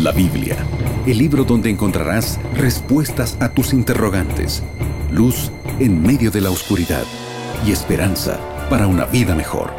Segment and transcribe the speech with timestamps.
[0.00, 0.56] La Biblia,
[1.06, 4.62] el libro donde encontrarás respuestas a tus interrogantes,
[5.10, 7.02] luz en medio de la oscuridad
[7.66, 8.38] y esperanza
[8.70, 9.72] para una vida mejor.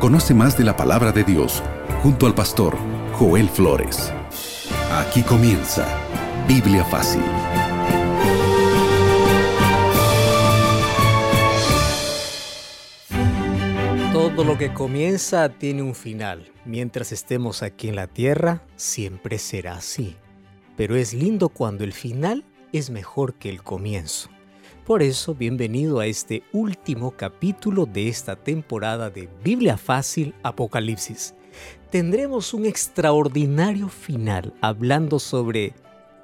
[0.00, 1.62] Conoce más de la palabra de Dios
[2.02, 2.76] junto al pastor
[3.14, 4.12] Joel Flores.
[4.92, 5.86] Aquí comienza
[6.46, 7.22] Biblia Fácil.
[14.38, 16.52] Todo lo que comienza tiene un final.
[16.64, 20.14] Mientras estemos aquí en la tierra, siempre será así.
[20.76, 24.30] Pero es lindo cuando el final es mejor que el comienzo.
[24.86, 31.34] Por eso, bienvenido a este último capítulo de esta temporada de Biblia Fácil Apocalipsis.
[31.90, 35.74] Tendremos un extraordinario final hablando sobre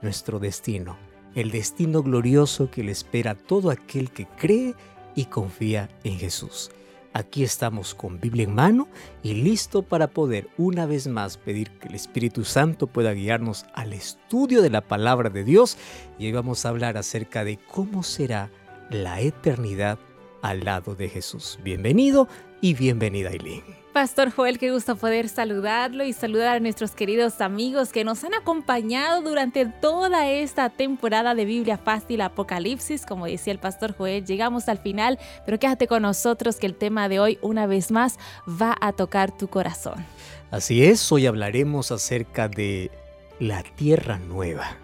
[0.03, 0.97] nuestro destino,
[1.35, 4.77] el destino glorioso que le espera a todo aquel que cree
[5.17, 6.71] y confía en Jesús.
[7.17, 8.89] Aquí estamos con Biblia en mano
[9.23, 13.93] y listo para poder una vez más pedir que el Espíritu Santo pueda guiarnos al
[13.93, 15.79] estudio de la palabra de Dios
[16.19, 18.51] y hoy vamos a hablar acerca de cómo será
[18.91, 19.97] la eternidad
[20.43, 21.61] al lado de Jesús.
[21.63, 22.27] Bienvenido
[22.61, 23.84] y bienvenida Eileen.
[23.95, 28.35] Pastor Joel, qué gusto poder saludarlo y saludar a nuestros queridos amigos que nos han
[28.35, 33.07] acompañado durante toda esta temporada de Biblia Fácil Apocalipsis.
[33.07, 37.09] Como decía el Pastor Joel, llegamos al final, pero quédate con nosotros que el tema
[37.09, 40.05] de hoy una vez más va a tocar tu corazón.
[40.51, 42.91] Así es, hoy hablaremos acerca de
[43.39, 44.77] la tierra nueva.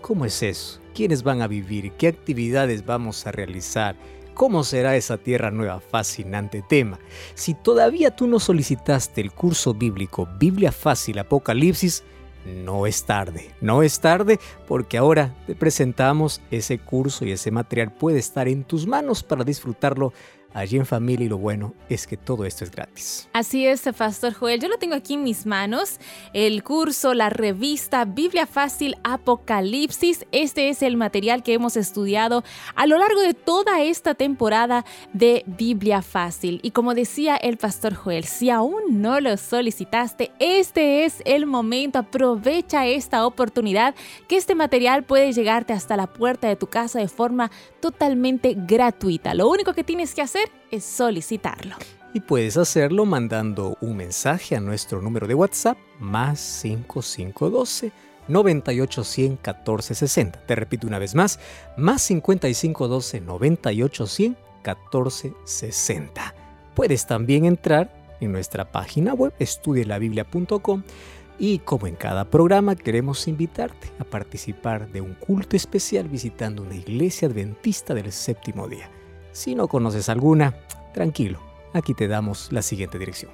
[0.00, 0.80] ¿Cómo es eso?
[0.96, 1.92] ¿Quiénes van a vivir?
[1.92, 3.94] ¿Qué actividades vamos a realizar?
[4.34, 5.80] ¿Cómo será esa tierra nueva?
[5.80, 6.98] Fascinante tema.
[7.34, 12.02] Si todavía tú no solicitaste el curso bíblico Biblia Fácil Apocalipsis,
[12.44, 17.92] no es tarde, no es tarde porque ahora te presentamos ese curso y ese material
[17.92, 20.12] puede estar en tus manos para disfrutarlo
[20.54, 23.28] allí en familia y lo bueno es que todo esto es gratis.
[23.32, 24.60] Así es, Pastor Joel.
[24.60, 25.98] Yo lo tengo aquí en mis manos.
[26.32, 30.26] El curso, la revista Biblia Fácil Apocalipsis.
[30.32, 35.44] Este es el material que hemos estudiado a lo largo de toda esta temporada de
[35.46, 36.60] Biblia Fácil.
[36.62, 41.98] Y como decía el Pastor Joel, si aún no lo solicitaste, este es el momento.
[41.98, 43.94] Aprovecha esta oportunidad
[44.28, 49.34] que este material puede llegarte hasta la puerta de tu casa de forma totalmente gratuita.
[49.34, 51.76] Lo único que tienes que hacer es solicitarlo.
[52.14, 57.92] Y puedes hacerlo mandando un mensaje a nuestro número de WhatsApp más 5512
[58.28, 60.46] 9810 1460.
[60.46, 61.38] Te repito una vez más,
[61.76, 64.30] más 5512 9810
[64.64, 66.34] 1460.
[66.74, 70.82] Puedes también entrar en nuestra página web estudielabiblia.com
[71.38, 76.76] y como en cada programa queremos invitarte a participar de un culto especial visitando una
[76.76, 78.90] iglesia adventista del séptimo día.
[79.32, 80.54] Si no conoces alguna,
[80.92, 81.40] tranquilo,
[81.72, 83.32] aquí te damos la siguiente dirección.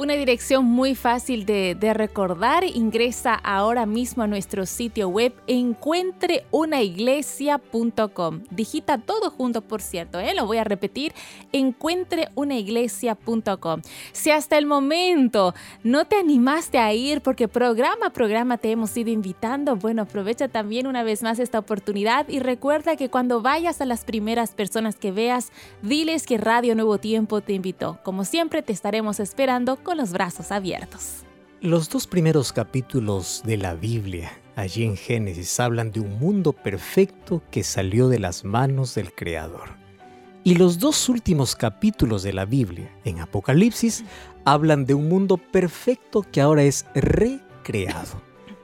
[0.00, 2.64] Una dirección muy fácil de, recordar.
[2.64, 8.40] Ingresa ahora mismo a nuestro sitio web encuentreunaiglesia.com.
[8.50, 10.18] Digita todo junto, por cierto.
[10.18, 10.32] ¿eh?
[10.34, 11.12] Lo voy a repetir.
[11.52, 13.82] Encuentreunaiglesia.com.
[14.12, 18.96] Si hasta el momento no te animaste a ir porque programa a programa te hemos
[18.96, 23.82] ido invitando, bueno, aprovecha también una vez más esta oportunidad y recuerda que cuando vayas
[23.82, 25.52] a las primeras personas que veas,
[25.82, 27.98] diles que Radio Nuevo Tiempo te invitó.
[28.02, 31.24] Como siempre, te estaremos esperando los brazos abiertos.
[31.60, 37.42] Los dos primeros capítulos de la Biblia, allí en Génesis, hablan de un mundo perfecto
[37.50, 39.70] que salió de las manos del Creador.
[40.42, 44.04] Y los dos últimos capítulos de la Biblia, en Apocalipsis,
[44.46, 48.22] hablan de un mundo perfecto que ahora es recreado.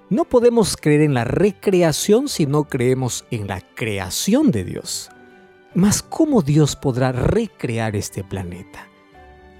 [0.09, 5.11] No podemos creer en la recreación si no creemos en la creación de Dios.
[5.75, 8.89] Mas ¿cómo Dios podrá recrear este planeta?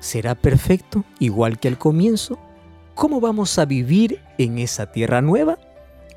[0.07, 2.39] ¿Será perfecto igual que al comienzo?
[2.95, 5.59] ¿Cómo vamos a vivir en esa tierra nueva?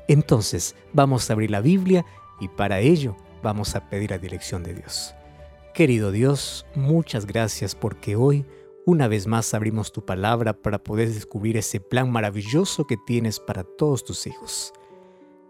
[0.06, 2.06] Entonces vamos a abrir la Biblia
[2.40, 5.16] y para ello vamos a pedir la dirección de Dios.
[5.74, 8.46] Querido Dios, muchas gracias porque hoy
[8.86, 13.64] una vez más abrimos tu palabra para poder descubrir ese plan maravilloso que tienes para
[13.64, 14.72] todos tus hijos.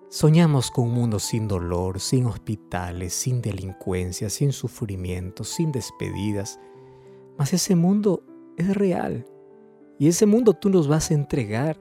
[0.08, 6.58] Soñamos con un mundo sin dolor, sin hospitales, sin delincuencia, sin sufrimiento, sin despedidas,
[7.36, 8.22] mas ese mundo
[8.60, 9.26] es real.
[9.98, 11.78] Y ese mundo tú nos vas a entregar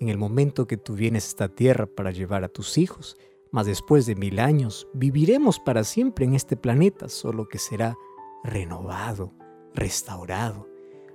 [0.00, 3.16] en el momento que tú vienes a esta tierra para llevar a tus hijos.
[3.50, 7.94] Mas después de mil años viviremos para siempre en este planeta, solo que será
[8.42, 9.32] renovado,
[9.74, 10.68] restaurado.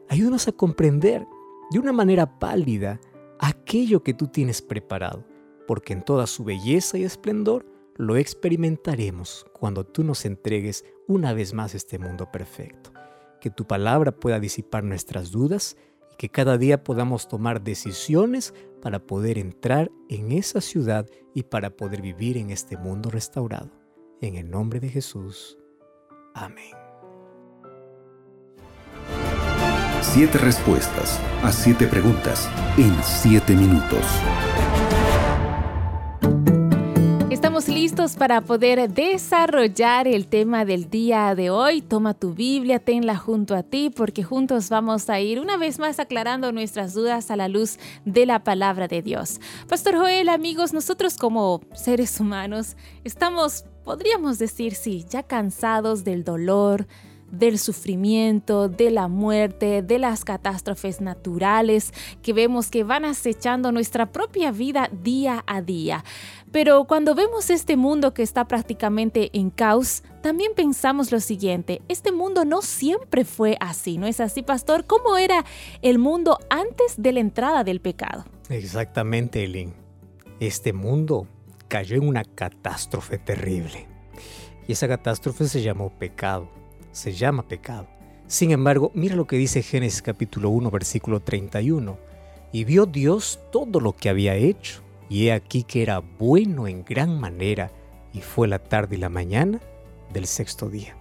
[0.08, 1.26] Ayúdanos a comprender
[1.72, 3.00] de una manera pálida
[3.40, 5.26] aquello que tú tienes preparado,
[5.68, 7.66] porque en toda su belleza y esplendor
[7.96, 12.99] lo experimentaremos cuando tú nos entregues una vez más este mundo perfecto
[13.40, 15.78] que tu palabra pueda disipar nuestras dudas
[16.12, 21.72] y que cada día podamos tomar decisiones para poder entrar en esa ciudad y para
[21.72, 23.72] poder vivir en este mundo restaurado.
[24.22, 25.58] En el nombre de Jesús.
[26.34, 26.74] Amén.
[30.02, 34.06] Siete respuestas a siete preguntas en siete minutos.
[37.70, 41.82] Listos para poder desarrollar el tema del día de hoy.
[41.84, 46.00] Toma tu Biblia, tenla junto a ti, porque juntos vamos a ir una vez más
[46.00, 49.40] aclarando nuestras dudas a la luz de la palabra de Dios.
[49.68, 56.88] Pastor Joel, amigos, nosotros como seres humanos estamos, podríamos decir, sí, ya cansados del dolor,
[57.32, 64.12] del sufrimiento, de la muerte, de las catástrofes naturales que vemos que van acechando nuestra
[64.12, 66.04] propia vida día a día.
[66.52, 72.12] Pero cuando vemos este mundo que está prácticamente en caos, también pensamos lo siguiente, este
[72.12, 74.86] mundo no siempre fue así, ¿no es así, pastor?
[74.86, 75.46] ¿Cómo era
[75.82, 78.26] el mundo antes de la entrada del pecado?
[78.50, 79.74] Exactamente, Elin.
[80.40, 81.28] Este mundo
[81.68, 83.88] cayó en una catástrofe terrible.
[84.68, 86.59] Y esa catástrofe se llamó pecado
[86.92, 87.88] se llama pecado.
[88.28, 91.98] Sin embargo, mira lo que dice Génesis capítulo 1, versículo 31.
[92.52, 96.84] Y vio Dios todo lo que había hecho, y he aquí que era bueno en
[96.84, 97.72] gran manera,
[98.14, 99.60] y fue la tarde y la mañana
[100.14, 100.96] del sexto día.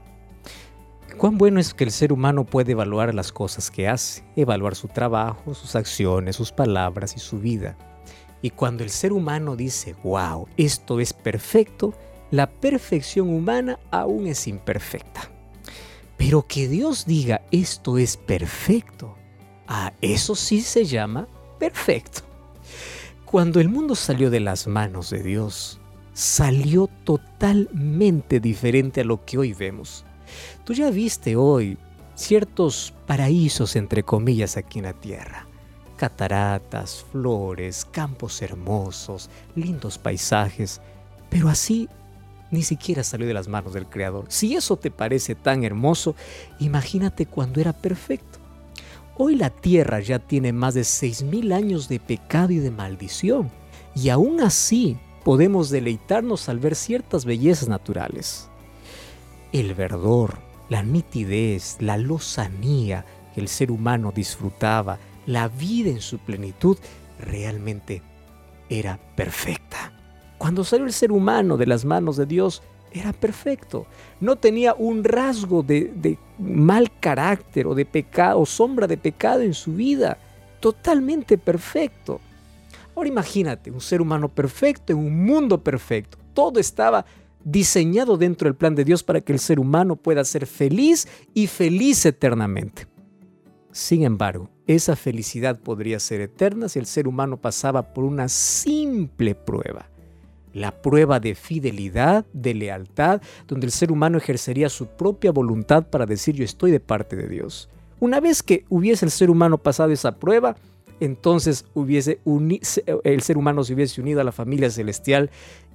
[1.16, 4.88] Cuán bueno es que el ser humano puede evaluar las cosas que hace, evaluar su
[4.88, 7.76] trabajo, sus acciones, sus palabras y su vida.
[8.40, 11.92] Y cuando el ser humano dice, wow, esto es perfecto,
[12.30, 15.30] la perfección humana aún es imperfecta.
[16.18, 19.16] Pero que Dios diga esto es perfecto,
[19.66, 21.26] a eso sí se llama
[21.58, 22.20] perfecto.
[23.24, 25.80] Cuando el mundo salió de las manos de Dios,
[26.12, 30.04] salió totalmente diferente a lo que hoy vemos.
[30.64, 31.78] Tú ya viste hoy
[32.16, 35.46] ciertos paraísos, entre comillas, aquí en la tierra.
[35.96, 40.80] Cataratas, flores, campos hermosos, lindos paisajes,
[41.30, 41.88] pero así
[42.50, 44.24] ni siquiera salió de las manos del Creador.
[44.28, 46.14] Si eso te parece tan hermoso,
[46.58, 48.38] imagínate cuando era perfecto.
[49.16, 53.50] Hoy la tierra ya tiene más de 6.000 años de pecado y de maldición,
[53.94, 58.48] y aún así podemos deleitarnos al ver ciertas bellezas naturales.
[59.52, 63.04] El verdor, la nitidez, la lozanía
[63.34, 66.78] que el ser humano disfrutaba, la vida en su plenitud,
[67.18, 68.02] realmente
[68.68, 69.97] era perfecta.
[70.38, 72.62] Cuando salió el ser humano de las manos de Dios,
[72.92, 73.86] era perfecto.
[74.20, 79.52] No tenía un rasgo de, mal carácter o de pecado o sombra de pecado en
[79.52, 80.16] su vida.
[80.60, 82.20] Totalmente perfecto.
[82.94, 86.18] Ahora imagínate un ser humano perfecto en un mundo perfecto.
[86.34, 87.04] Todo estaba
[87.44, 91.46] diseñado dentro del plan de Dios para que el ser humano pueda ser feliz y
[91.46, 92.86] feliz eternamente.
[93.70, 99.34] Sin embargo, esa felicidad podría ser eterna si el ser humano pasaba por una simple
[99.34, 99.88] prueba
[100.58, 106.06] la prueba de fidelidad, de lealtad, donde el ser humano ejercería su propia voluntad para
[106.06, 107.68] decir yo estoy de parte de Dios.
[108.00, 110.56] Una vez que hubiese el ser humano pasado esa prueba,
[111.00, 112.20] entonces hubiese
[113.04, 115.30] el ser humano se hubiese unido a la familia celestial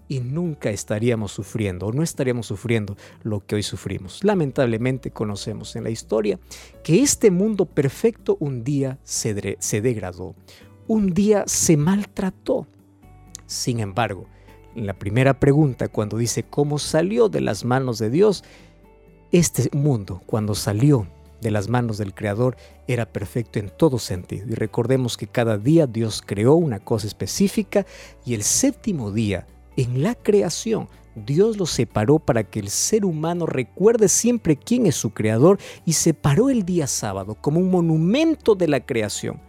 [0.07, 4.23] y nunca estaríamos sufriendo o no estaríamos sufriendo lo que hoy sufrimos.
[4.23, 6.39] Lamentablemente conocemos en la historia
[6.83, 10.35] que este mundo perfecto un día se, se degradó,
[10.87, 12.67] un día se maltrató.
[13.45, 14.27] Sin embargo,
[14.75, 18.43] la primera pregunta, cuando dice cómo salió de las manos de Dios,
[19.31, 21.07] este mundo, cuando salió
[21.41, 22.55] de las manos del Creador,
[22.87, 24.47] era perfecto en todo sentido.
[24.49, 27.85] Y recordemos que cada día Dios creó una cosa específica
[28.25, 33.45] y el séptimo día, en la creación, Dios lo separó para que el ser humano
[33.45, 38.67] recuerde siempre quién es su creador y separó el día sábado como un monumento de
[38.67, 39.39] la creación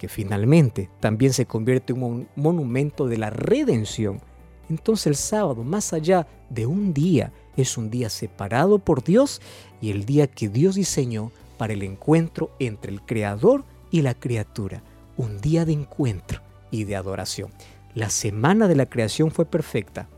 [0.00, 4.22] que finalmente también se convierte en un monumento de la redención.
[4.70, 9.42] Entonces el sábado, más allá de un día, es un día separado por Dios
[9.82, 14.82] y el día que Dios diseñó para el encuentro entre el Creador y la criatura.
[15.16, 17.50] Un día de encuentro y de adoración.
[17.94, 20.08] La semana de la creación fue perfecta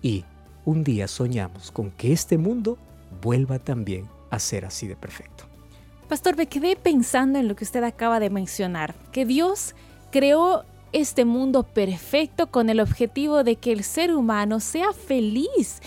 [0.00, 0.24] y
[0.64, 2.78] un día soñamos con que este mundo
[3.22, 5.44] vuelva también a ser así de perfecto.
[6.08, 9.74] Pastor, me quedé pensando en lo que usted acaba de mencionar, que Dios
[10.10, 10.64] creó
[10.94, 15.82] este mundo perfecto con el objetivo de que el ser humano sea feliz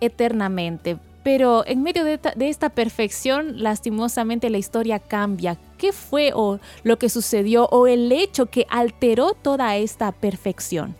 [0.00, 0.98] eternamente.
[1.22, 5.58] Pero en medio de, esta perfección, lastimosamente la historia cambia.
[5.76, 10.96] ¿Qué fue o lo que sucedió o el hecho que alteró toda esta perfección?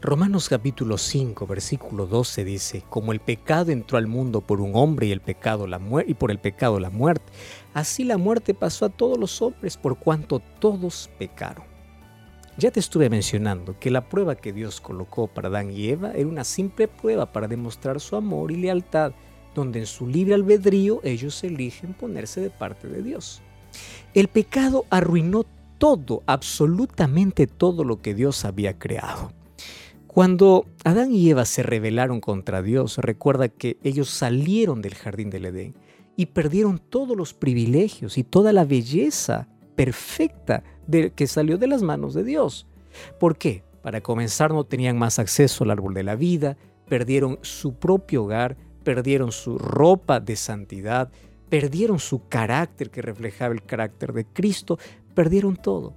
[0.00, 5.06] Romanos capítulo 5, versículo 12 dice, como el pecado entró al mundo por un hombre
[5.06, 7.32] y, el pecado la y por el pecado la muerte,
[7.74, 11.75] así la muerte pasó a todos los hombres por cuanto todos pecaron.
[12.58, 16.26] Ya te estuve mencionando que la prueba que Dios colocó para Adán y Eva era
[16.26, 19.12] una simple prueba para demostrar su amor y lealtad,
[19.54, 23.42] donde en su libre albedrío ellos eligen ponerse de parte de Dios.
[24.14, 25.44] El pecado arruinó
[25.76, 29.32] todo, absolutamente todo lo que Dios había creado.
[30.06, 35.44] Cuando Adán y Eva se rebelaron contra Dios, recuerda que ellos salieron del jardín del
[35.44, 35.74] Edén
[36.16, 40.64] y perdieron todos los privilegios y toda la belleza perfecta
[41.14, 42.66] que salió de las manos de Dios.
[43.18, 43.62] ¿Por qué?
[43.82, 46.56] Para comenzar no tenían más acceso al árbol de la vida,
[46.88, 51.10] perdieron su propio hogar, perdieron su ropa de santidad,
[51.48, 54.78] perdieron su carácter que reflejaba el carácter de Cristo,
[55.14, 55.94] perdieron todo.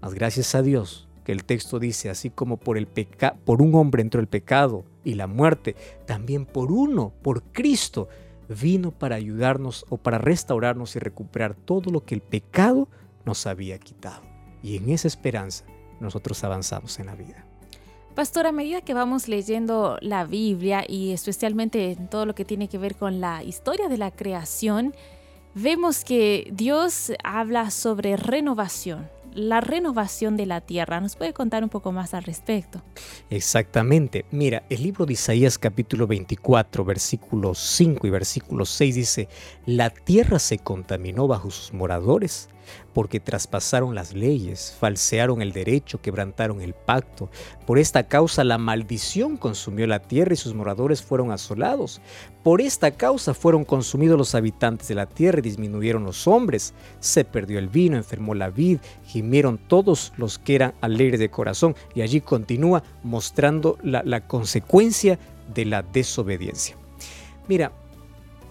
[0.00, 3.74] Mas gracias a Dios, que el texto dice, así como por, el peca por un
[3.74, 8.08] hombre entró el pecado y la muerte, también por uno, por Cristo,
[8.48, 12.88] vino para ayudarnos o para restaurarnos y recuperar todo lo que el pecado
[13.24, 14.22] nos había quitado.
[14.62, 15.64] Y en esa esperanza
[16.00, 17.46] nosotros avanzamos en la vida.
[18.14, 22.68] Pastor, a medida que vamos leyendo la Biblia y especialmente en todo lo que tiene
[22.68, 24.94] que ver con la historia de la creación,
[25.54, 31.00] vemos que Dios habla sobre renovación, la renovación de la tierra.
[31.00, 32.82] ¿Nos puede contar un poco más al respecto?
[33.30, 34.26] Exactamente.
[34.30, 39.28] Mira, el libro de Isaías capítulo 24, versículos 5 y versículo 6 dice,
[39.64, 42.50] la tierra se contaminó bajo sus moradores
[42.92, 47.30] porque traspasaron las leyes, falsearon el derecho, quebrantaron el pacto.
[47.66, 52.00] Por esta causa la maldición consumió la tierra y sus moradores fueron asolados.
[52.42, 56.74] Por esta causa fueron consumidos los habitantes de la tierra y disminuyeron los hombres.
[57.00, 61.76] Se perdió el vino, enfermó la vid, gimieron todos los que eran alegres de corazón.
[61.94, 65.18] Y allí continúa mostrando la, la consecuencia
[65.54, 66.76] de la desobediencia.
[67.48, 67.72] Mira,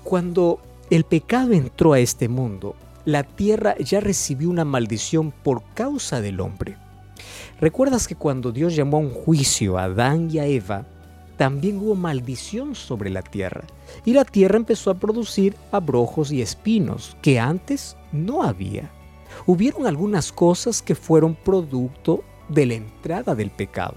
[0.03, 6.21] cuando el pecado entró a este mundo, la tierra ya recibió una maldición por causa
[6.21, 6.77] del hombre.
[7.59, 10.85] ¿Recuerdas que cuando Dios llamó a un juicio a Adán y a Eva,
[11.37, 13.63] también hubo maldición sobre la tierra?
[14.05, 18.91] Y la tierra empezó a producir abrojos y espinos que antes no había.
[19.45, 23.95] Hubieron algunas cosas que fueron producto de la entrada del pecado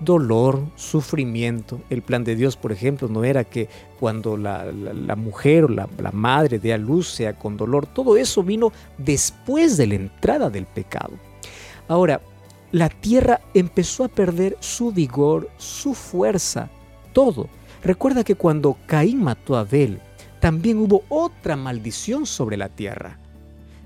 [0.00, 1.80] dolor, sufrimiento.
[1.90, 4.64] El plan de Dios, por ejemplo, no era que cuando la,
[5.16, 7.86] mujer o la, la, madre dé a luz sea con dolor.
[7.86, 11.12] Todo eso vino después de la entrada del pecado.
[11.88, 12.20] Ahora,
[12.72, 16.68] la tierra empezó a perder su vigor, su fuerza,
[17.12, 17.48] todo.
[17.82, 20.00] Recuerda que cuando Caín mató a Abel,
[20.40, 23.18] también hubo otra maldición sobre la tierra.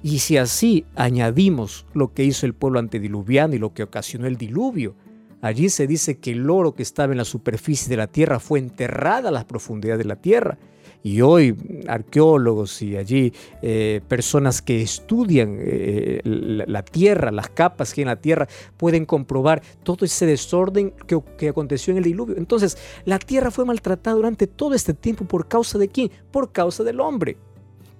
[0.03, 4.37] Y si así añadimos lo que hizo el pueblo antediluviano y lo que ocasionó el
[4.37, 4.95] diluvio,
[5.40, 8.59] Allí se dice que el oro que estaba en la superficie de la tierra fue
[8.59, 10.59] enterrada a las profundidades de la tierra.
[11.04, 18.00] Y hoy arqueólogos y allí eh, personas que estudian eh, la, tierra, las capas que
[18.00, 22.37] hay en la tierra, pueden comprobar todo ese desorden que, que aconteció en el diluvio.
[22.37, 26.11] Entonces, la tierra fue maltratada durante todo este tiempo por causa de quién?
[26.33, 27.37] Por causa del hombre.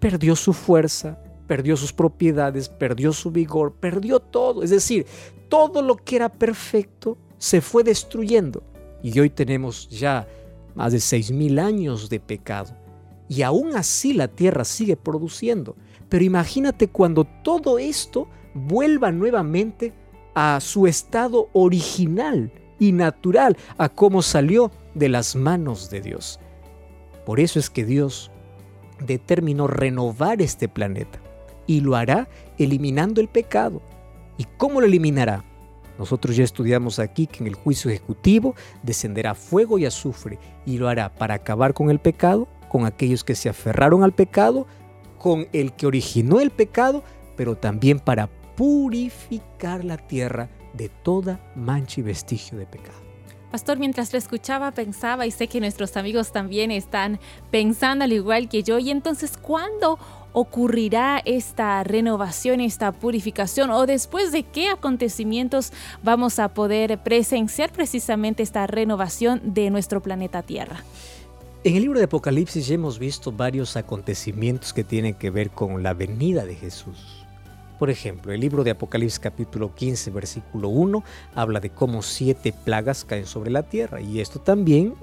[0.01, 4.65] Perdió su fuerza, perdió sus propiedades, perdió su vigor, perdió todo.
[4.65, 5.07] Es decir,
[5.49, 8.63] todo lo que era perfecto se fue destruyendo.
[9.03, 10.29] Y hoy tenemos ya
[10.75, 12.77] más de 6.000 años de pecado.
[13.29, 15.77] Y aún así la tierra sigue produciendo.
[16.09, 19.93] Pero imagínate cuando todo esto vuelva nuevamente
[20.35, 26.39] a su estado original y natural, a cómo salió de las manos de Dios.
[27.27, 28.31] Por eso es que Dios
[29.05, 31.21] determinó renovar este planeta
[31.67, 33.83] y lo hará eliminando el pecado.
[34.39, 35.45] ¿Y cómo lo eliminará?
[35.99, 40.89] Nosotros ya estudiamos aquí que en el juicio ejecutivo descenderá fuego y azufre y lo
[40.89, 44.67] hará para acabar con el pecado, con aquellos que se aferraron al pecado,
[45.19, 47.03] con el que originó el pecado,
[47.37, 53.08] pero también para purificar la tierra de toda mancha y vestigio de pecado.
[53.51, 57.19] Pastor, mientras lo escuchaba pensaba y sé que nuestros amigos también están
[57.51, 59.99] pensando al igual que yo, y entonces, ¿cuándo
[60.33, 68.43] ocurrirá esta renovación, esta purificación o después de qué acontecimientos vamos a poder presenciar precisamente
[68.43, 70.85] esta renovación de nuestro planeta Tierra.
[71.65, 75.83] En el libro de Apocalipsis ya hemos visto varios acontecimientos que tienen que ver con
[75.83, 77.18] la venida de Jesús.
[77.79, 81.05] Por ejemplo, el libro de Apocalipsis capítulo 15, versículo 1,
[81.35, 84.95] habla de cómo siete plagas caen sobre la tierra y esto también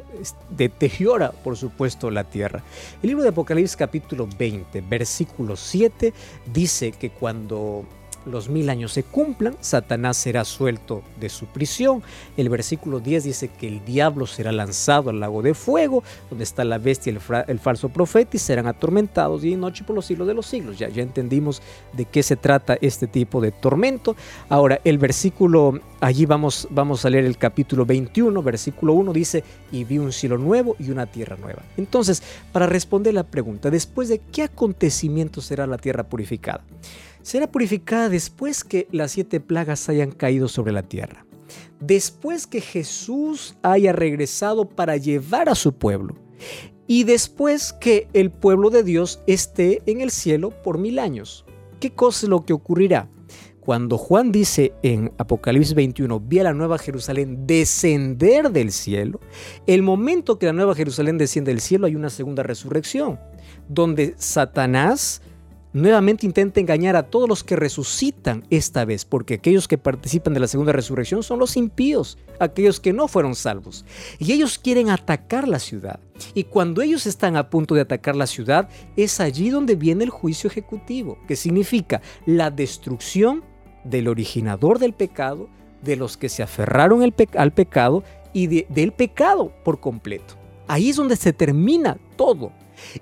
[0.49, 2.63] deteriora, por supuesto, la tierra.
[3.01, 6.13] El libro de Apocalipsis capítulo 20, versículo 7,
[6.53, 7.85] dice que cuando
[8.25, 12.03] los mil años se cumplan, Satanás será suelto de su prisión.
[12.37, 16.63] El versículo 10 dice que el diablo será lanzado al lago de fuego, donde está
[16.63, 17.15] la bestia y
[17.47, 20.77] el, falso profeta, y serán atormentados día y noche por los siglos de los siglos.
[20.77, 21.61] Ya, ya entendimos
[21.93, 24.15] de qué se trata este tipo de tormento.
[24.49, 29.83] Ahora, el versículo, allí vamos, vamos a leer el capítulo 21, versículo 1, dice, y
[29.83, 31.63] vi un cielo nuevo y una tierra nueva.
[31.77, 36.61] Entonces, para responder la pregunta, después de qué acontecimiento será la tierra purificada?
[37.25, 41.25] Será purificada después que las siete plagas hayan caído sobre la tierra,
[41.79, 46.15] después que Jesús haya regresado para llevar a su pueblo
[46.85, 51.45] y después que el pueblo de Dios esté en el cielo por mil años.
[51.79, 53.09] ¿Qué cosa es lo que ocurrirá?
[53.59, 59.19] Cuando Juan dice en Apocalipsis 21, vi a la nueva Jerusalén descender del cielo,
[59.65, 63.19] el momento que la nueva Jerusalén desciende del cielo hay una segunda resurrección,
[63.67, 65.23] donde Satanás
[65.75, 70.39] nuevamente intenta engañar a todos los que resucitan esta vez, porque aquellos que participan de
[70.39, 73.83] la segunda resurrección son los impíos, aquellos que no fueron salvos.
[74.17, 75.99] Y ellos quieren atacar la ciudad.
[76.33, 80.09] Y cuando ellos están a punto de atacar la ciudad, es allí donde viene el
[80.11, 83.43] juicio ejecutivo, que significa la destrucción
[83.83, 85.49] del originador del pecado,
[85.81, 90.35] de los que se aferraron al pecado y del pecado por completo.
[90.67, 92.53] Ahí es donde se termina todo.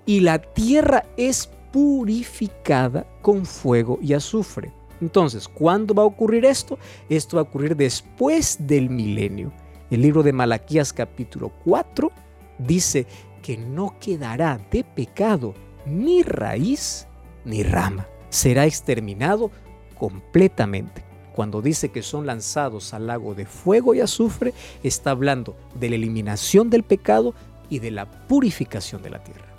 [0.07, 4.71] Y la tierra es purificada con fuego y azufre.
[5.01, 6.77] Entonces, ¿cuándo va a ocurrir esto?
[7.09, 9.51] Esto va a ocurrir después del milenio.
[9.89, 12.11] El libro de Malaquías capítulo 4
[12.59, 13.07] dice
[13.41, 15.55] que no quedará de pecado
[15.87, 17.07] ni raíz
[17.43, 18.07] ni rama.
[18.29, 19.49] Será exterminado
[19.97, 21.03] completamente.
[21.33, 24.53] Cuando dice que son lanzados al lago de fuego y azufre,
[24.83, 27.33] está hablando de la eliminación del pecado
[27.67, 29.52] y de la purificación de la tierra.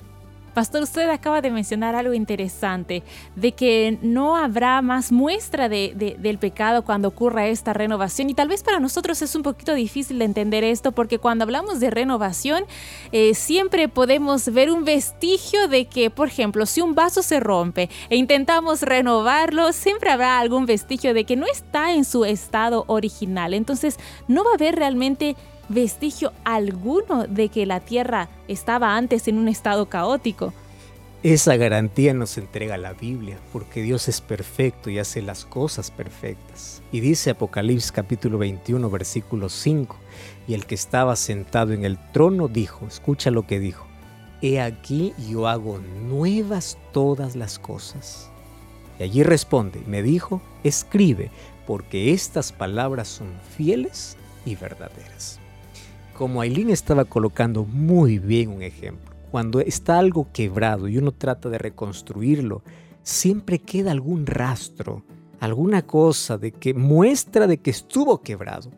[0.54, 3.02] Pastor, usted acaba de mencionar algo interesante,
[3.34, 8.30] de que no habrá más muestra de, del pecado cuando ocurra esta renovación.
[8.30, 11.80] Y tal vez para nosotros es un poquito difícil de entender esto, porque cuando hablamos
[11.80, 12.64] de renovación,
[13.10, 17.90] eh, siempre podemos ver un vestigio de que, por ejemplo, si un vaso se rompe
[18.08, 23.54] e intentamos renovarlo, siempre habrá algún vestigio de que no está en su estado original.
[23.54, 25.34] Entonces, no va a haber realmente
[25.68, 30.52] vestigio alguno de que la Tierra estaba antes en un estado caótico.
[31.22, 36.82] Esa garantía nos entrega la Biblia, porque Dios es perfecto y hace las cosas perfectas.
[36.92, 39.96] Y dice Apocalipsis capítulo 21, versículo 5,
[40.46, 43.86] y el que estaba sentado en el trono dijo, escucha lo que dijo,
[44.42, 48.28] He aquí yo hago nuevas todas las cosas.
[48.98, 51.30] Y allí responde, me dijo, escribe,
[51.66, 55.40] porque estas palabras son fieles y verdaderas
[56.14, 61.48] como Aileen estaba colocando muy bien un ejemplo, cuando está algo quebrado y uno trata
[61.48, 62.62] de reconstruirlo,
[63.02, 65.04] siempre queda algún rastro,
[65.40, 68.70] alguna cosa de que muestra de que estuvo quebrado.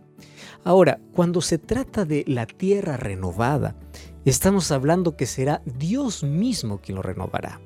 [0.65, 3.77] Ahora, cuando se trata de la tierra renovada,
[4.25, 7.61] estamos hablando que será Dios mismo quien lo renovará.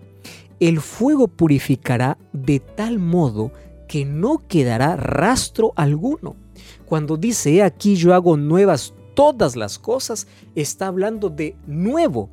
[0.58, 3.52] El fuego purificará de tal modo
[3.88, 6.36] que no quedará rastro alguno.
[6.84, 12.30] Cuando dice, aquí yo hago nuevas todas las cosas, está hablando de nuevo.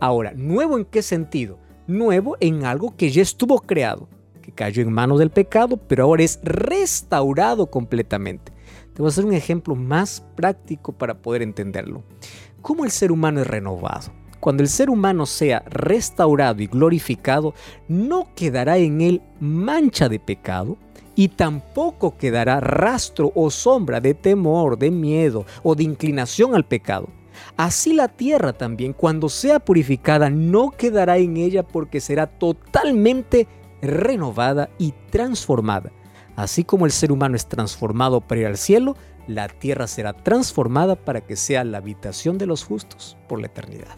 [0.00, 1.58] Ahora, ¿nuevo en qué sentido?
[1.86, 4.06] Nuevo en algo que ya estuvo creado,
[4.42, 8.52] que cayó en manos del pecado, pero ahora es restaurado completamente.
[8.92, 12.02] Te voy a hacer un ejemplo más práctico para poder entenderlo.
[12.60, 14.12] ¿Cómo el ser humano es renovado?
[14.38, 17.54] Cuando el ser humano sea restaurado y glorificado,
[17.88, 20.76] no quedará en él mancha de pecado,
[21.16, 27.08] y tampoco quedará rastro o sombra de temor, de miedo o de inclinación al pecado.
[27.56, 33.48] Así la tierra también, cuando sea purificada, no quedará en ella porque será totalmente
[33.82, 35.90] renovada y transformada.
[36.36, 38.94] Así como el ser humano es transformado para ir al cielo,
[39.26, 43.96] la tierra será transformada para que sea la habitación de los justos por la eternidad.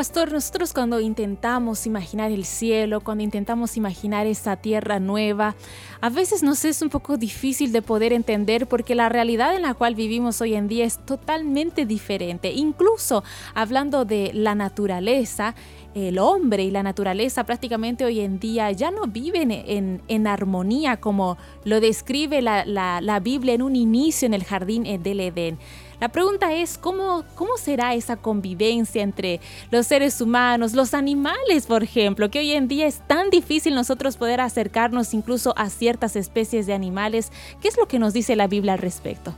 [0.00, 5.56] Pastor, nosotros cuando intentamos imaginar el cielo, cuando intentamos imaginar esa tierra nueva,
[6.00, 9.74] a veces nos es un poco difícil de poder entender porque la realidad en la
[9.74, 12.50] cual vivimos hoy en día es totalmente diferente.
[12.50, 15.54] Incluso hablando de la naturaleza,
[15.94, 21.36] el hombre y la naturaleza prácticamente hoy en día ya no viven en, armonía como
[21.64, 25.58] lo describe la, la Biblia en un inicio en el jardín del Edén.
[26.00, 29.38] La pregunta es, ¿cómo, ¿cómo será esa convivencia entre
[29.70, 34.16] los seres humanos, los animales, por ejemplo, que hoy en día es tan difícil nosotros
[34.16, 37.30] poder acercarnos incluso a ciertas especies de animales?
[37.60, 39.34] ¿Qué es lo que nos dice la Biblia al respecto?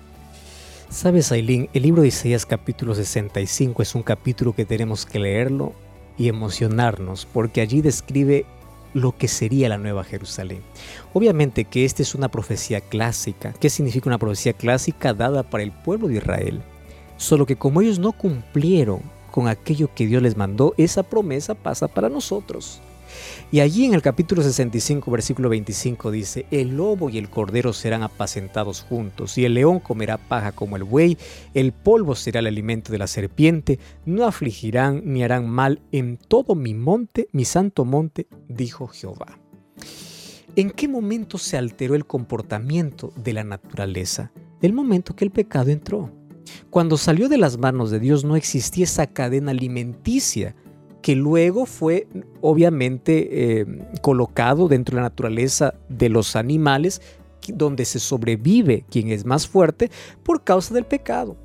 [0.88, 5.72] Sabes, Aileen, el libro de Isaías capítulo 65 es un capítulo que tenemos que leerlo
[6.16, 8.46] y emocionarnos, porque allí describe
[8.94, 10.62] lo que sería la Nueva Jerusalén.
[11.12, 13.54] Obviamente que esta es una profecía clásica.
[13.58, 16.62] ¿Qué significa una profecía clásica dada para el pueblo de Israel?
[17.16, 19.00] Solo que como ellos no cumplieron
[19.30, 22.80] con aquello que Dios les mandó, esa promesa pasa para nosotros.
[23.50, 28.02] Y allí en el capítulo 65, versículo 25 dice, el lobo y el cordero serán
[28.02, 31.18] apacentados juntos, y el león comerá paja como el buey,
[31.54, 36.54] el polvo será el alimento de la serpiente, no afligirán ni harán mal en todo
[36.54, 39.38] mi monte, mi santo monte, dijo Jehová.
[40.54, 44.32] ¿En qué momento se alteró el comportamiento de la naturaleza?
[44.60, 46.10] El momento que el pecado entró.
[46.68, 50.54] Cuando salió de las manos de Dios no existía esa cadena alimenticia
[51.02, 52.06] que luego fue
[52.40, 53.66] obviamente eh,
[54.00, 57.02] colocado dentro de la naturaleza de los animales,
[57.48, 59.90] donde se sobrevive quien es más fuerte
[60.22, 61.36] por causa del pecado.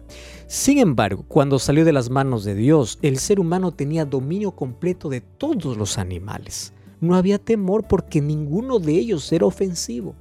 [0.46, 5.10] Sin embargo, cuando salió de las manos de Dios, el ser humano tenía dominio completo
[5.10, 6.72] de todos los animales.
[7.02, 10.16] No había temor porque ninguno de ellos era ofensivo.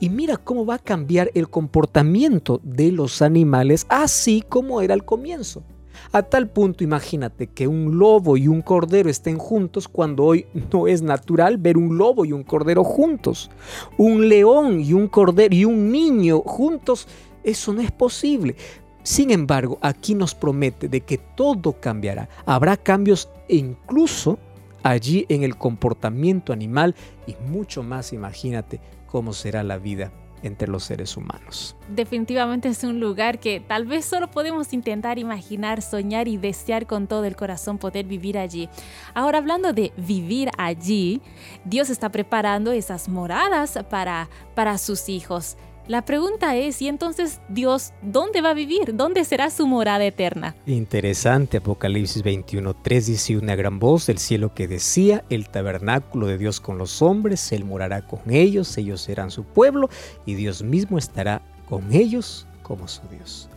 [0.00, 5.04] Y mira cómo va a cambiar el comportamiento de los animales así como era al
[5.04, 5.62] comienzo.
[6.10, 10.88] A tal punto, imagínate que un lobo y un cordero estén juntos cuando hoy no
[10.88, 13.50] es natural ver un lobo y un cordero juntos.
[13.96, 17.06] Un león y un cordero y un niño juntos,
[17.44, 18.56] eso no es posible.
[19.04, 22.28] Sin embargo, aquí nos promete de que todo cambiará.
[22.46, 24.38] Habrá cambios incluso
[24.82, 26.94] allí en el comportamiento animal
[27.26, 31.76] y mucho más, imagínate cómo será la vida entre los seres humanos.
[31.88, 37.06] Definitivamente es un lugar que tal vez solo podemos intentar imaginar, soñar y desear con
[37.06, 38.68] todo el corazón poder vivir allí.
[39.14, 41.20] Ahora hablando de vivir allí,
[41.64, 45.56] Dios está preparando esas moradas para, para sus hijos.
[45.88, 48.94] La pregunta es, ¿y entonces Dios dónde va a vivir?
[48.94, 50.54] ¿Dónde será su morada eterna?
[50.64, 56.60] Interesante, Apocalipsis 21.3 dice una gran voz del cielo que decía, el tabernáculo de Dios
[56.60, 59.90] con los hombres, Él morará con ellos, ellos serán su pueblo
[60.24, 63.48] y Dios mismo estará con ellos como su Dios.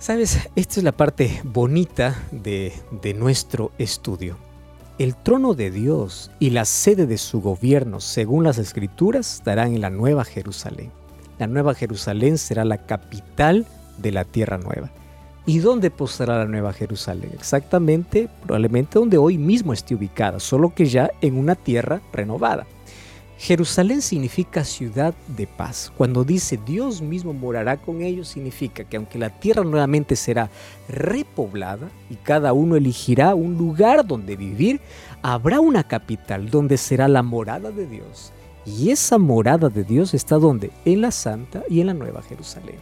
[0.00, 4.36] Sabes, esta es la parte bonita de, de nuestro estudio.
[4.98, 9.82] El trono de Dios y la sede de su gobierno, según las escrituras, estarán en
[9.82, 10.90] la Nueva Jerusalén.
[11.38, 13.66] La Nueva Jerusalén será la capital
[13.98, 14.90] de la tierra nueva.
[15.44, 17.30] ¿Y dónde posará la Nueva Jerusalén?
[17.34, 22.66] Exactamente, probablemente donde hoy mismo esté ubicada, solo que ya en una tierra renovada.
[23.38, 25.92] Jerusalén significa ciudad de paz.
[25.96, 30.50] Cuando dice Dios mismo morará con ellos, significa que aunque la tierra nuevamente será
[30.88, 34.80] repoblada y cada uno elegirá un lugar donde vivir,
[35.22, 38.32] habrá una capital donde será la morada de Dios.
[38.64, 40.70] Y esa morada de Dios está donde?
[40.84, 42.76] En la Santa y en la Nueva Jerusalén.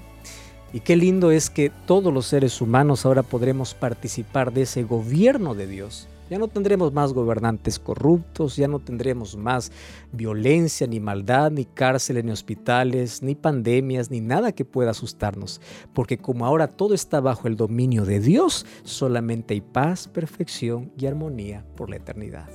[0.72, 5.54] Y qué lindo es que todos los seres humanos ahora podremos participar de ese gobierno
[5.54, 9.70] de Dios ya no tendremos más gobernantes corruptos, ya no tendremos más
[10.12, 15.60] violencia, ni maldad, ni cárceles, ni hospitales, ni pandemias, ni nada que pueda asustarnos.
[15.92, 21.06] Porque como ahora todo está bajo el dominio de Dios, solamente hay paz, perfección y
[21.06, 22.48] armonía por la eternidad.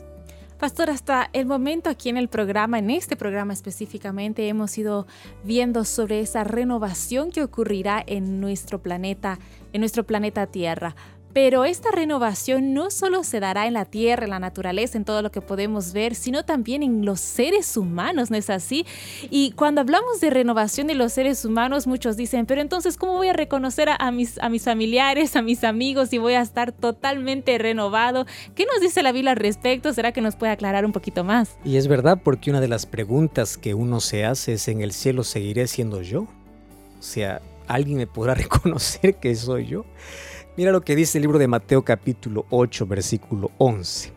[0.60, 5.08] Pastor, hasta el momento aquí en el programa, en este programa específicamente, hemos ido
[5.46, 9.40] viendo sobre esa renovación que ocurrirá en nuestro planeta,
[9.72, 10.98] en nuestro planeta Tierra.
[11.34, 15.22] Pero esta renovación no solo se dará en la tierra, en la naturaleza, en todo
[15.22, 18.86] lo que podemos ver, sino también en los seres humanos, ¿no es así?
[19.30, 23.28] Y cuando hablamos de renovación de los seres humanos, muchos dicen, pero entonces, ¿cómo voy
[23.28, 27.58] a reconocer a, mis, a mis familiares, a mis amigos y voy a estar totalmente
[27.58, 28.26] renovado?
[28.56, 29.94] ¿Qué nos dice la Biblia al respecto?
[29.94, 31.58] ¿Será que nos puede aclarar un poquito más?
[31.64, 34.94] Y es verdad, porque una de las preguntas que uno se hace es, ¿en el
[34.94, 36.22] cielo seguiré siendo yo?
[36.22, 39.86] O sea, ¿alguien me podrá reconocer que soy yo?
[40.58, 44.12] Mira lo que dice el libro de Mateo capítulo 8, versículo 11.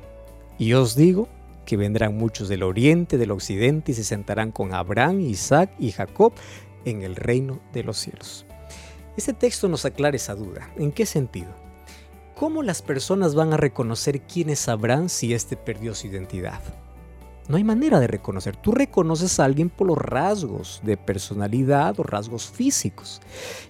[0.59, 1.29] Y os digo
[1.67, 6.33] que vendrán muchos del oriente, del occidente, y se sentarán con Abraham, Isaac y Jacob
[6.85, 8.45] en el reino de los cielos.
[9.17, 10.69] Este texto nos aclara esa duda.
[10.77, 11.55] ¿En qué sentido?
[12.35, 16.61] ¿Cómo las personas van a reconocer quién es Abraham si éste perdió su identidad?
[17.49, 18.57] No hay manera de reconocer.
[18.57, 23.21] Tú reconoces a alguien por los rasgos de personalidad o rasgos físicos.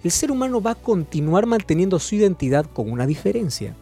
[0.04, 3.74] El ser humano va a continuar manteniendo su identidad con una diferencia.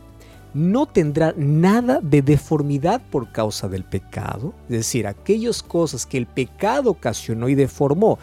[0.54, 4.54] No tendrá nada de deformidad por causa del pecado.
[4.64, 8.18] Es decir, aquellas cosas que el pecado ocasionó y deformó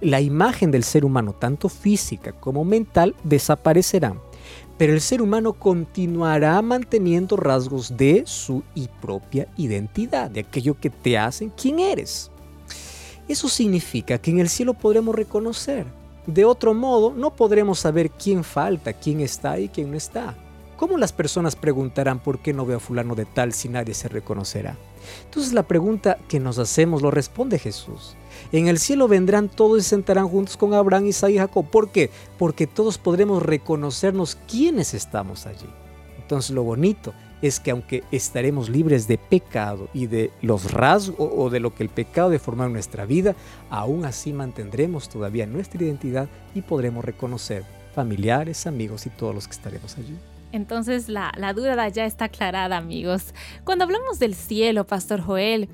[0.00, 4.18] la imagen del ser humano, tanto física como mental, desaparecerán
[4.76, 8.62] pero el ser humano continuará manteniendo rasgos de su
[9.00, 12.30] propia identidad, de aquello que te hacen quién eres.
[13.28, 15.86] Eso significa que en el cielo podremos reconocer.
[16.26, 20.34] De otro modo, no podremos saber quién falta, quién está y quién no está.
[20.76, 24.08] ¿Cómo las personas preguntarán por qué no veo a fulano de tal si nadie se
[24.08, 24.76] reconocerá?
[25.24, 28.16] Entonces la pregunta que nos hacemos lo responde Jesús.
[28.52, 31.66] En el cielo vendrán todos y se sentarán juntos con Abraham, Isaac y Jacob.
[31.66, 32.10] ¿Por qué?
[32.38, 35.68] Porque todos podremos reconocernos quiénes estamos allí.
[36.18, 41.50] Entonces lo bonito es que aunque estaremos libres de pecado y de los rasgos o
[41.50, 43.36] de lo que el pecado deforma en nuestra vida,
[43.68, 49.52] aún así mantendremos todavía nuestra identidad y podremos reconocer familiares, amigos y todos los que
[49.52, 50.16] estaremos allí.
[50.54, 53.34] Entonces la, duda ya está aclarada, amigos.
[53.64, 55.68] Cuando hablamos del cielo, Pastor Joel,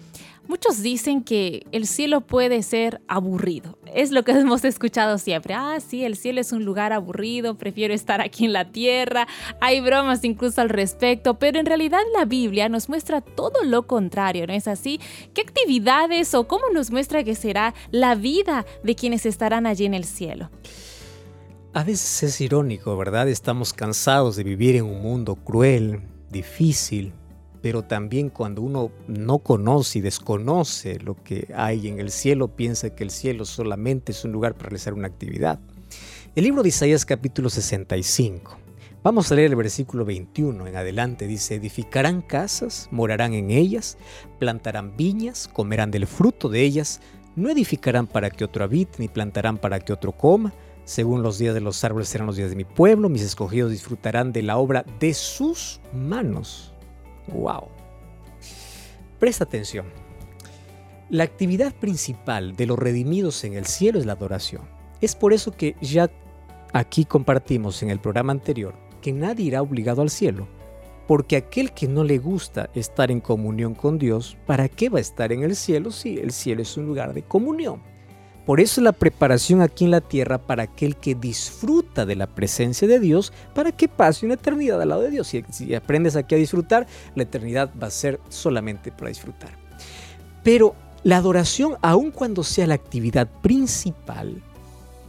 [0.49, 3.79] Muchos dicen que el cielo puede ser aburrido.
[3.95, 5.55] Es lo que hemos escuchado siempre.
[5.55, 9.29] Ah, sí, el cielo es un lugar aburrido, prefiero estar aquí en la tierra.
[9.61, 14.45] Hay bromas incluso al respecto, pero en realidad la Biblia nos muestra todo lo contrario,
[14.49, 14.99] ¿no es así?
[15.35, 19.95] ¿Qué actividades o cómo nos muestra que será la vida de quienes estarán allí en
[19.95, 20.51] el cielo?
[21.73, 23.29] A veces es irónico, ¿verdad?
[23.29, 27.13] Estamos cansados de vivir en un mundo cruel, difícil,
[27.63, 32.91] pero también cuando uno no conoce y desconoce lo que hay en el cielo, piensa
[32.91, 35.61] que el cielo solamente es un lugar para realizar una actividad.
[36.35, 38.59] El libro de Isaías capítulo 65.
[39.05, 41.29] Vamos a leer el versículo 21 en adelante.
[41.29, 43.97] Dice, edificarán casas, morarán en ellas,
[44.41, 47.01] plantarán viñas, comerán del fruto de ellas,
[47.37, 50.53] no edificarán para que otro habite, ni plantarán para que otro coma.
[50.85, 54.33] Según los días de los árboles serán los días de mi pueblo, mis escogidos disfrutarán
[54.33, 56.75] de la obra de sus manos.
[57.29, 57.69] ¡Wow!
[59.19, 59.87] Presta atención.
[61.11, 64.63] La actividad principal de los redimidos en el cielo es la adoración.
[65.01, 66.11] Es por eso que ya
[66.73, 70.47] aquí compartimos en el programa anterior que nadie irá obligado al cielo.
[71.07, 75.01] Porque aquel que no le gusta estar en comunión con Dios, ¿para qué va a
[75.01, 77.83] estar en el cielo si el cielo es un lugar de comunión?
[78.51, 82.89] Por eso la preparación aquí en la tierra para aquel que disfruta de la presencia
[82.89, 85.29] de Dios, para que pase una eternidad al lado de Dios.
[85.29, 89.51] Si, si aprendes aquí a disfrutar, la eternidad va a ser solamente para disfrutar.
[90.43, 94.43] Pero la adoración, aun cuando sea la actividad principal,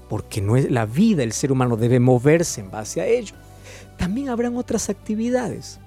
[0.07, 3.33] porque no es la vida, el ser humano debe moverse en base a ello,
[3.97, 5.79] también habrán otras actividades.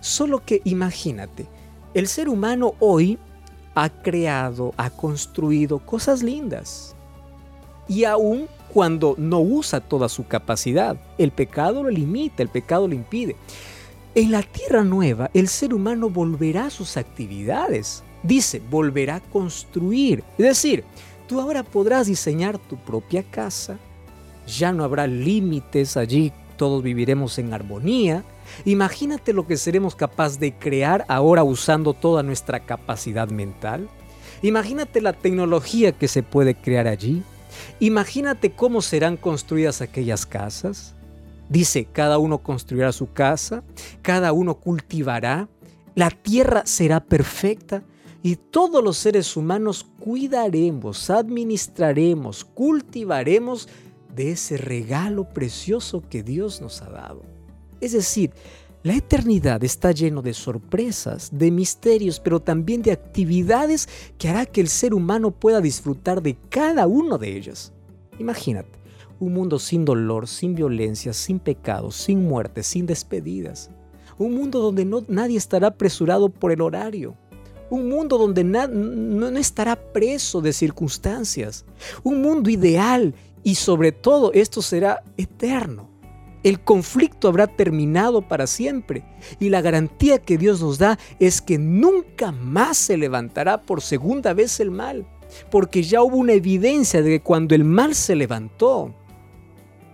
[0.00, 1.46] Solo que imagínate,
[1.94, 3.16] el ser humano hoy
[3.76, 6.95] ha creado, ha construido cosas lindas
[7.88, 10.96] y aún cuando no usa toda su capacidad.
[11.18, 13.36] El pecado lo limita, el pecado lo impide.
[14.14, 18.02] En la tierra nueva, el ser humano volverá a sus actividades.
[18.22, 20.24] Dice, volverá a construir.
[20.38, 20.84] Es decir,
[21.26, 23.78] tú ahora podrás diseñar tu propia casa.
[24.46, 28.24] Ya no habrá límites allí, todos viviremos en armonía.
[28.64, 33.88] Imagínate lo que seremos capaces de crear ahora usando toda nuestra capacidad mental.
[34.42, 37.22] Imagínate la tecnología que se puede crear allí.
[37.80, 40.94] Imagínate cómo serán construidas aquellas casas.
[41.48, 43.62] Dice, cada uno construirá su casa,
[44.02, 45.48] cada uno cultivará,
[45.94, 47.82] la tierra será perfecta
[48.22, 53.68] y todos los seres humanos cuidaremos, administraremos, cultivaremos
[54.14, 57.22] de ese regalo precioso que Dios nos ha dado.
[57.80, 58.32] Es decir,
[58.86, 64.60] la eternidad está lleno de sorpresas, de misterios, pero también de actividades que hará que
[64.60, 67.72] el ser humano pueda disfrutar de cada una de ellas.
[68.20, 68.78] Imagínate,
[69.18, 73.72] un mundo sin dolor, sin violencia, sin pecado, sin muerte, sin despedidas.
[74.18, 77.16] Un mundo donde no, nadie estará apresurado por el horario.
[77.70, 81.64] Un mundo donde no estará preso de circunstancias.
[82.04, 85.95] Un mundo ideal y sobre todo esto será eterno.
[86.46, 89.02] El conflicto habrá terminado para siempre
[89.40, 94.32] y la garantía que Dios nos da es que nunca más se levantará por segunda
[94.32, 95.04] vez el mal,
[95.50, 98.94] porque ya hubo una evidencia de que cuando el mal se levantó,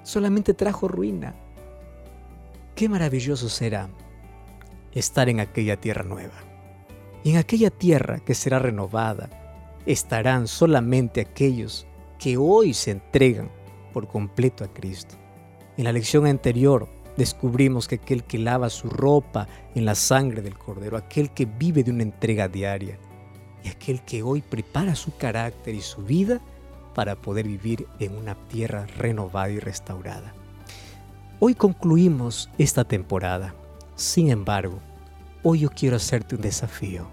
[0.03, 1.35] solamente trajo ruina.
[2.75, 3.89] Qué maravilloso será
[4.93, 6.35] estar en aquella tierra nueva.
[7.25, 9.31] Y en aquella tierra que será renovada,
[9.87, 11.87] estarán solamente aquellos
[12.19, 13.51] que hoy se entregan
[13.95, 15.22] por completo a Cristo.
[15.77, 20.59] En la lección anterior descubrimos que aquel que lava su ropa en la sangre del
[20.59, 22.99] Cordero, aquel que vive de una entrega diaria
[23.65, 26.41] y aquel que hoy prepara su carácter y su vida
[26.95, 30.35] para poder vivir en una tierra renovada y restaurada.
[31.41, 33.55] Hoy concluimos esta temporada.
[33.95, 34.81] Sin embargo,
[35.43, 37.07] hoy yo quiero hacerte un desafío.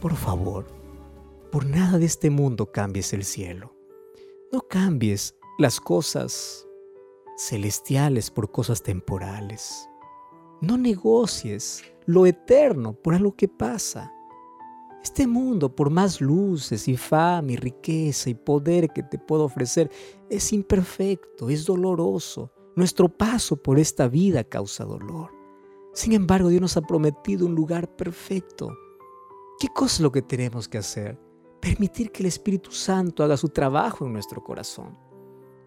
[0.00, 0.66] Por favor,
[1.50, 3.74] por nada de este mundo cambies el cielo.
[4.52, 6.66] No cambies las cosas
[7.48, 9.88] celestiales por cosas temporales.
[10.60, 14.12] No negocies lo eterno por algo que pasa.
[15.02, 19.90] Este mundo, por más luces y fama y riqueza y poder que te puedo ofrecer,
[20.30, 22.52] es imperfecto, es doloroso.
[22.76, 25.30] Nuestro paso por esta vida causa dolor.
[25.92, 28.72] Sin embargo, Dios nos ha prometido un lugar perfecto
[29.62, 31.16] ¿Qué cosa es lo que tenemos que hacer?
[31.60, 34.98] Permitir que el Espíritu Santo haga su trabajo en nuestro corazón.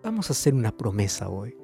[0.04, 1.56] Vamos a hacer una promesa hoy.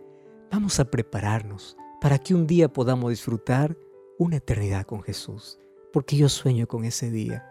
[0.51, 3.77] Vamos a prepararnos para que un día podamos disfrutar
[4.19, 5.57] una eternidad con Jesús.
[5.93, 7.47] Porque yo sueño con ese día.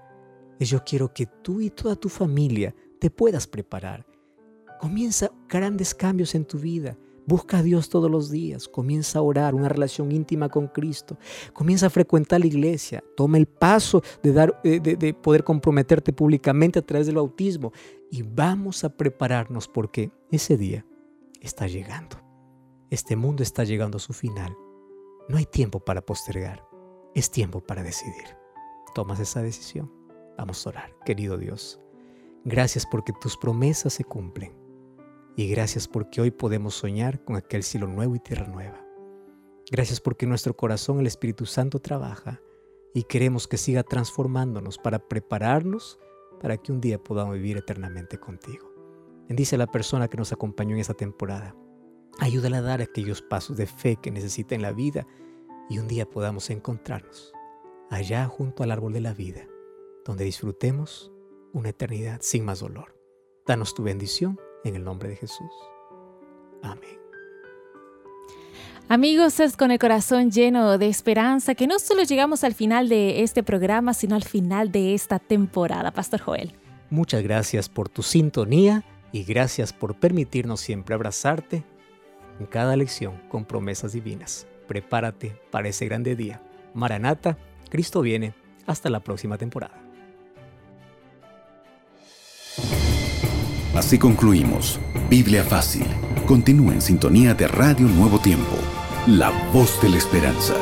[0.59, 4.07] Y yo quiero que tú y toda tu familia te puedas preparar.
[4.79, 6.99] Comienza grandes cambios en tu vida.
[7.27, 11.17] Busca a Dios todos los días, comienza a orar, una relación íntima con Cristo,
[11.53, 16.81] comienza a frecuentar la iglesia, toma el paso de, dar, eh, de, poder comprometerte públicamente
[16.81, 17.73] a través del bautismo
[18.11, 20.85] y vamos a prepararnos porque ese día
[21.41, 22.30] está llegando.
[22.91, 24.57] Este mundo está llegando a su final.
[25.29, 26.67] No hay tiempo para postergar,
[27.15, 28.37] es tiempo para decidir.
[28.97, 29.93] Tomas esa decisión.
[30.37, 31.79] Vamos a orar, querido Dios.
[32.45, 34.53] Gracias porque tus promesas se cumplen.
[35.37, 38.85] Y gracias porque hoy podemos soñar con aquel cielo nuevo y tierra nueva.
[39.71, 42.41] Gracias porque nuestro corazón el Espíritu Santo trabaja
[42.93, 46.01] y queremos que siga transformándonos para prepararnos
[46.41, 48.69] para que un día podamos vivir eternamente contigo.
[49.29, 51.55] Bendice a la persona que nos acompañó en esta temporada.
[52.21, 55.07] Ayúdala a dar aquellos pasos de fe que necesita en la vida
[55.71, 57.33] y un día podamos encontrarnos
[57.89, 59.47] allá junto al árbol de la vida,
[60.05, 61.11] donde disfrutemos
[61.55, 62.95] una eternidad sin más dolor.
[63.47, 65.51] Danos tu bendición en el nombre de Jesús.
[66.63, 67.01] Amén.
[68.87, 73.23] Amigos, es con el corazón lleno de esperanza que no solo llegamos al final de
[73.23, 76.53] este programa, sino al final de esta temporada, Pastor Joel.
[76.91, 81.65] Muchas gracias por tu sintonía y gracias por permitirnos siempre abrazarte
[82.41, 84.47] en cada lección con promesas divinas.
[84.67, 86.43] Prepárate para ese grande día.
[86.75, 88.35] Maranata, Cristo viene.
[88.67, 89.75] Hasta la próxima temporada.
[93.75, 94.81] Así concluimos.
[95.09, 95.87] Biblia Fácil.
[96.27, 98.57] Continúa en sintonía de Radio Nuevo Tiempo,
[99.07, 100.55] la voz de la esperanza.